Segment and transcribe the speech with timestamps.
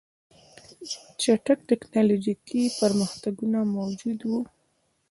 [1.21, 4.41] چټک ټکنالوژیکي پرمختګونه موجود وو